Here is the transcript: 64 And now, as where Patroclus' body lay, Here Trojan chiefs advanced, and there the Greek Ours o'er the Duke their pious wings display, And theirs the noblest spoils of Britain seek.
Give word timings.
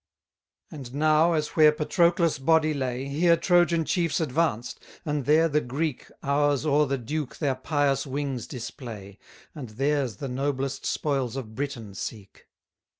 64 0.71 0.77
And 0.79 0.95
now, 0.99 1.33
as 1.33 1.49
where 1.49 1.71
Patroclus' 1.71 2.39
body 2.39 2.73
lay, 2.73 3.05
Here 3.07 3.37
Trojan 3.37 3.85
chiefs 3.85 4.19
advanced, 4.19 4.83
and 5.05 5.25
there 5.25 5.47
the 5.47 5.61
Greek 5.61 6.09
Ours 6.23 6.65
o'er 6.65 6.87
the 6.87 6.97
Duke 6.97 7.37
their 7.37 7.53
pious 7.53 8.07
wings 8.07 8.47
display, 8.47 9.19
And 9.53 9.69
theirs 9.69 10.15
the 10.15 10.27
noblest 10.27 10.87
spoils 10.87 11.35
of 11.35 11.53
Britain 11.53 11.93
seek. 11.93 12.47